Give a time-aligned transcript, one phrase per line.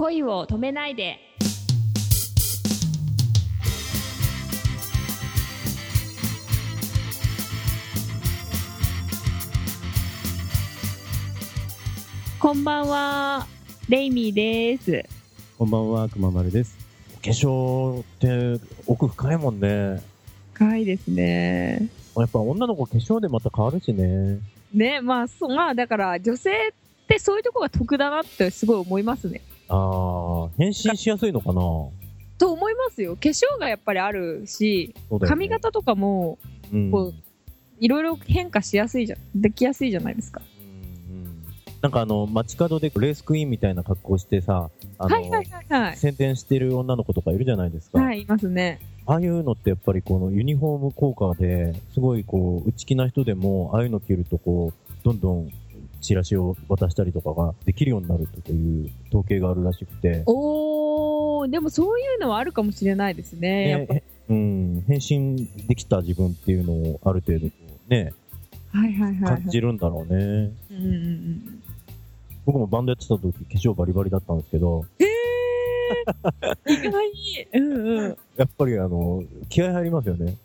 [0.00, 1.18] 恋を止めないで
[12.38, 13.46] こんばんは
[13.90, 15.04] レイミーです
[15.58, 16.78] こんばんは、くままるです。
[17.18, 20.02] お化粧って奥深いもんね。
[20.54, 24.38] 深いですねやっぱ女の子化粧でまた変わるしね。
[24.72, 26.72] ねまあそうまあだから女性っ
[27.06, 31.62] てそういうとこが得だなってすごい思いますねあー、変身しやすいのかな？
[32.38, 33.14] と思いますよ。
[33.14, 35.18] 化粧がやっぱりあるしね。
[35.26, 36.38] 髪型とかも
[36.72, 36.90] うん。
[36.90, 37.14] こう
[37.78, 39.18] いろいろ変化しやすいじゃん。
[39.40, 40.42] できやすいじゃないですか。
[41.80, 45.96] なんかあの、街角でレースクイーンみたいな格好してさ、あの、はいはいはいはい。
[45.96, 48.02] 宣伝してる女の子とかいるじゃないですか。
[48.02, 48.80] はいいますね。
[49.06, 55.50] ああいうのってやっぱりこのユニフォーム効果で、すごいこう、内気な人でも、ああいうの着るとこう、どんどん
[56.00, 60.22] チラシを渡したりとかができるようになるという統計があるらしくて。
[60.26, 63.94] おーでもそういうのはあるかもしれないですねやっぱ。
[63.94, 67.50] ねうん、変身できた自分っていうのをある程度
[67.88, 68.12] ね、
[68.72, 69.42] はいはいはい、はい。
[69.42, 70.52] 感じるんだろうね。
[70.70, 71.62] うんうんうん
[72.46, 75.08] 僕もバンドやってた時化粧バリバリだったんですけど、へえ
[76.72, 77.46] 意外に。
[77.52, 78.16] うんうん。
[78.36, 80.36] やっぱりあの、気合入りますよね。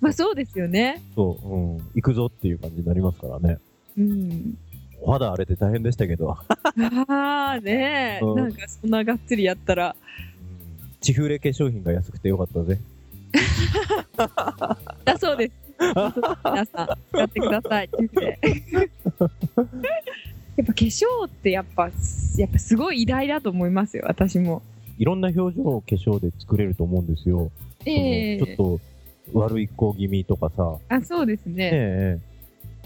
[0.00, 1.02] まあそうですよね。
[1.14, 3.58] そう、うん、行くぞっていう感じになりますからね。
[3.98, 4.58] うん
[5.02, 6.46] お肌荒れて大変でしたけど、あ
[7.56, 8.36] あねえ、うん。
[8.36, 9.96] なんかそんながっつりやったら。
[11.00, 12.78] チフレ化粧品が安くてよかったぜ。
[15.04, 15.52] だそうです。
[16.44, 17.90] 皆さん使ってください。
[20.56, 21.90] やっぱ化粧ってやっぱ
[22.36, 24.60] やっぱすごい偉大だと思いますよ私も。
[24.98, 27.50] いろんな表情を化粧で作れると思うんですよ。
[27.86, 28.38] ええ。
[28.40, 28.78] そのちょっ
[29.32, 31.70] と悪い子気味とかさ、あそうですね。
[31.72, 32.29] ええ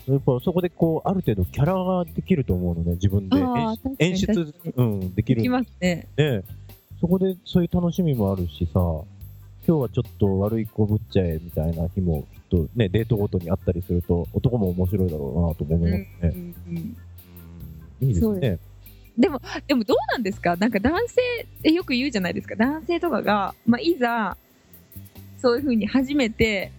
[0.06, 3.36] やっぱそこでこう、ある程度キャラができると思うのね、自分で。
[3.98, 5.42] 演出うん、できる。
[5.42, 6.06] できますね。
[6.16, 6.44] で、
[7.00, 8.80] そこでそういう楽しみもあるしさ、
[9.66, 16.08] 今日はちょっと悪い子ぶっちゃえみたいな日もきっとね、デートごとにあったりすると、男も面白いだろうなとも思いますね。
[16.22, 16.96] うんうんうん
[18.00, 18.58] いいですそうでね。
[19.16, 19.38] でも
[19.84, 20.56] どうなんですか？
[20.56, 22.56] なんか男性ってよく言うじゃないですか。
[22.56, 24.36] 男性とかが、まあ、いざ
[25.40, 26.72] そういうふうに初めて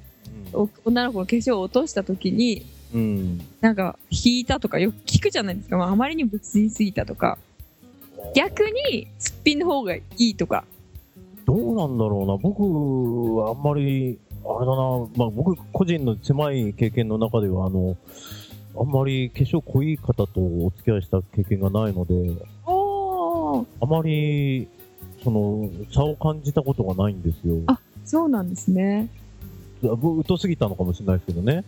[0.51, 2.65] お女の子の化粧を落とした時に
[2.95, 3.41] うん。
[3.61, 7.37] なんか引いたとかよく聞くじゃないですか、まあ、あまりにも別にすぎたとか
[8.33, 10.65] 逆にすっぴんの方がいいとか
[11.45, 12.37] どうなんだろうな。
[12.37, 12.61] 僕
[13.35, 17.95] はあんまり、あれだな、まあ僕個人の狭い経験の中では、あの、
[18.77, 22.15] あんまり化粧濃い方とお付き合いした経験がないので、
[22.67, 24.67] あまり、
[25.23, 27.61] その、差を感じたことがないんですよ。
[27.67, 29.09] あそうなんですね
[29.81, 31.63] 僕疎すぎたのかもしれないですけどね。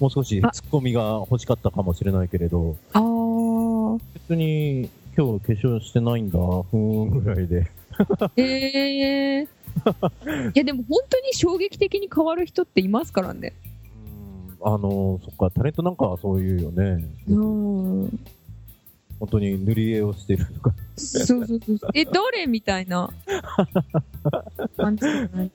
[0.00, 7.70] もう少しあツッコミが欲しかったかもしれないけれど、あー別に今日化粧してないんだ、ふーんぐらいで。
[8.36, 9.48] えー、い
[10.54, 13.52] やでも本当に衝撃的に変わる人っていますからね
[14.62, 17.04] うんあの、そっか、タレントなんかはそういうよね。
[17.28, 18.20] うん
[19.20, 20.74] 本当に塗り絵をしてるとか。
[20.96, 21.90] そうそうそうそう。
[21.94, 23.08] え、誰みたいな
[24.76, 25.50] 感じじゃない。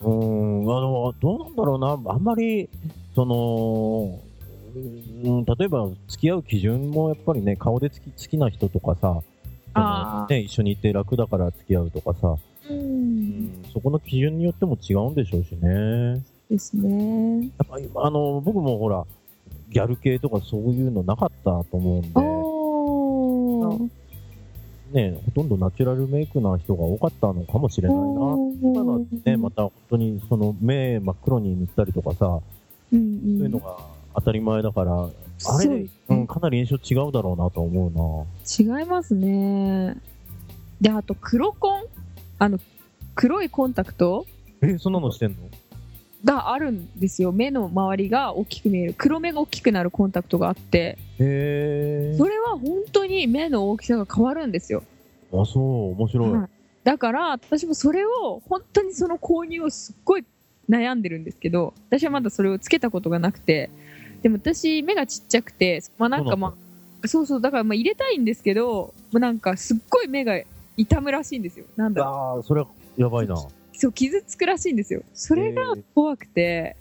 [0.00, 2.68] うーん、あの、どうなんだろうな、あんまり、
[3.18, 4.20] その、
[5.24, 9.22] うん、例えば付き合う基準もやっぱりね、顔で好き好きな人とかさ、
[9.74, 12.36] そのね、一緒にいて楽だから付き合うとかさ、
[12.70, 12.72] う。
[12.72, 16.22] うんん、そこの基準によっても違うんでしょうしね。
[16.48, 17.42] ですね。
[17.58, 19.04] やっぱり、あの、僕もほら、
[19.70, 22.02] ギャル系とかそういうのなかったと思うん
[24.92, 25.10] で。
[25.10, 28.04] ね、ほとんどナチュラルメイクな人が多かったのかもしれないな。
[28.04, 32.40] 今のはね、また本当にその目真っ黒に塗ったりとかさ、
[32.92, 33.76] うんうん、そういうのが
[34.14, 38.78] 当たり前だから、あれ、うん、かなり印象違うだろうなと思うな。
[38.80, 39.96] 違いますね。
[40.80, 41.84] で、あと黒コン？
[42.38, 42.58] あの、
[43.14, 44.26] 黒いコンタクト？
[44.62, 45.36] え、そんなのしてんの？
[46.24, 47.30] があるんですよ。
[47.30, 48.94] 目の周りが大きく見える。
[48.96, 54.82] 黒目が大きくなるコンタクトがあって、へそれは本当に目の大きさが変わるんですよ。
[55.32, 56.32] あ、そう、面白い。
[56.32, 56.48] はい
[56.84, 60.24] だから私もそれを本当にその購入をすっごい
[60.68, 63.70] 悩んでるんですけど私はまだそれをつけたことがなくて
[64.22, 66.54] でも私目がちっちゃくてまあなんかま
[67.02, 70.40] あそうそうだからまあ入れたいんですけどまあなんかすっごい目が
[70.76, 72.66] 痛むらしいんですよなんだろああ、それは
[72.96, 73.34] やばいな。
[73.34, 73.38] う
[73.72, 76.76] そう傷つくらしいんですよそれが怖くて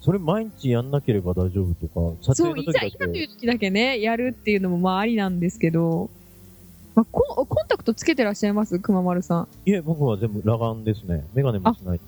[0.00, 3.24] それ毎日やんなければ大丈夫とか、撮そういざ影の時だいざといけ。
[3.24, 6.08] う時だけねやるっていうのもまあありなんですけど、
[6.94, 8.78] まあ、コンコンタクトつけてらっしゃいます？
[8.78, 11.26] くままるさんいえ、僕は全部裸眼ですね。
[11.34, 12.00] メガネもしないし。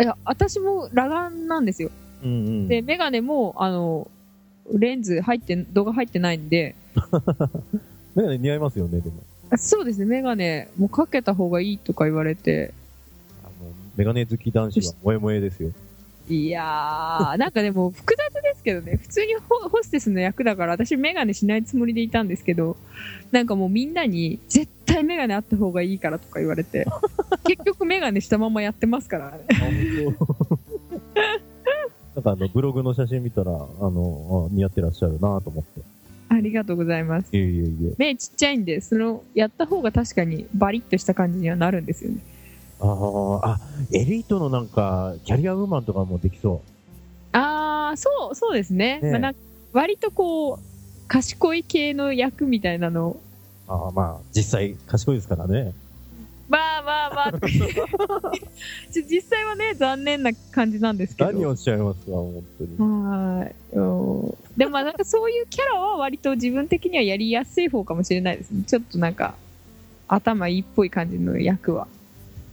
[0.00, 1.90] いや、私も裸眼なんですよ。
[2.22, 2.68] うんうん。
[2.68, 4.08] で、メガネも、あの、
[4.72, 6.74] レンズ入って、動画入ってないんで、
[8.14, 9.16] メガネ似合いますよね、でも。
[9.50, 12.72] あそうですね、メガネ、もうかけた方がいいとか言われて、
[13.42, 15.72] あの、メガネ好き男子は萌え萌えですよ。
[16.34, 22.76] いやー、なんかでも複雑ですけどね、普通にホホステスの役だから、私メガネしないつもりでいたんですけど、
[23.32, 26.86] なんかもうみんなに、絶対メガネあった方がいいからとか言われて、
[27.44, 29.44] 結局メガネしたままやってますからね。
[32.14, 35.80] なんかあの、ブログの写真見たら、あの、あ似合ってらっしゃるなと思って。
[36.28, 37.36] ありがとうございます。
[37.36, 37.94] いえいえいえ。
[37.98, 42.18] 目ちっちゃいんで、その、やった方が確かにバリッとした感じにはなるんですよね。
[42.80, 43.60] あーあ、
[43.92, 46.62] エリートのなんか、キャリアウーマンとかもできそ
[47.32, 49.00] あー、そう、そうですね。
[49.02, 49.34] ねえまあ、な
[49.72, 50.58] 割とこう、
[51.08, 53.16] 賢い系の役みたいなの。
[53.68, 55.72] ああ、まあ、実際賢いですからね。
[56.48, 57.40] まあまあまあ。
[58.90, 61.32] 実際はね、残念な感じなんですけど。
[61.32, 62.76] 何をおっしゃいますか、本当に。
[62.78, 64.34] はーいうん。
[64.56, 68.64] でもまあなんかそういうキャラは割と自分的にはやりやすい方かもしれないですね。
[68.66, 69.34] ちょっとなんか、
[70.08, 71.86] 頭いいっぽい感じの役は。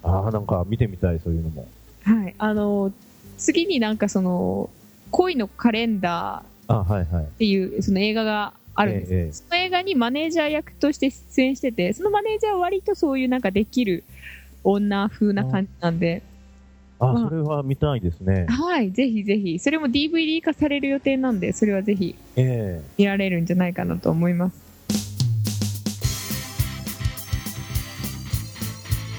[0.07, 1.68] ああ、なんか見てみたい、そういうのも。
[2.04, 2.36] はい。
[2.38, 2.92] あの、
[3.38, 4.69] 次になんかその、
[5.12, 7.24] 恋のカレンダーあはいはい。
[7.24, 14.04] っていうその映画があるんですええええその映画にマネージャー役として出演してて、そのマネージャーは割とそういうなんかできる
[14.63, 16.21] 女風な感じなんで、
[17.00, 18.48] あ、まあそれは見たいですね。
[18.50, 24.67] はい、ぜひぜひ、それも DVD 化される予定なんで、それはぜひえ見られるんじゃないかなと思います。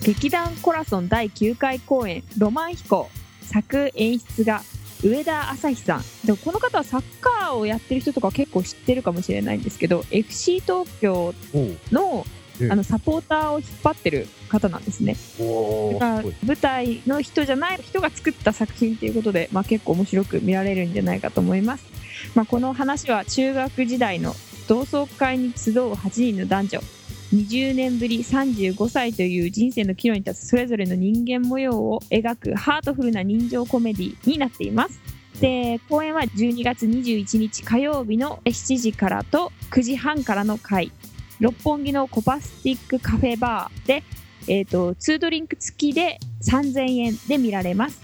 [0.08, 3.10] 劇団コラソン第9回公演「ロマン飛行」
[3.44, 4.62] 作演出が
[5.04, 6.02] 上田朝日さん。
[6.24, 11.34] でもこの方はサッカーをやってる人とか結構知ってるかもしれないんですけど FC 東京
[11.92, 12.26] の
[12.58, 12.70] ええ。
[12.70, 15.14] あのサポーターを引っ張ってる方なんですね。
[15.38, 21.84] おだから舞台の人じゃない人が作った作品ということで、まあ、結構面白く見られるんじゃないかと思います、
[22.34, 24.34] まあ、この話は中学時代の
[24.66, 26.80] 同窓会に集う8人の男女
[27.32, 35.00] 20年ぶり35歳という人生の岐路に立つそれぞれの人間模様を描くハートフルな人情コメディになっています。
[35.40, 40.90] で公演は12月21日火曜日の7時からと9時半からの回。
[41.40, 44.02] 六本木のコパスティックカフェバーで
[44.48, 48.00] えー、と2ドリンク付きで3000円で見られます。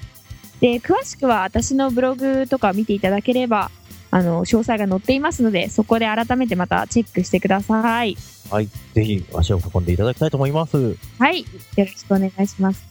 [0.60, 3.70] で詳しくは私のブログとか見ていただければ
[4.14, 8.16] あの詳細が載っていますのでそこで改めてまたチェックしてください。
[8.48, 8.68] はい。
[8.94, 10.96] ぜひ足を運んでいただきたいと思います。
[11.18, 11.40] はい。
[11.40, 11.46] よ
[11.78, 12.84] ろしくお願いします。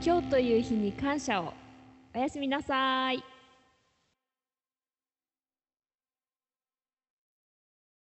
[0.00, 1.52] 今日という日に感謝を。
[2.14, 3.31] おやすみなさい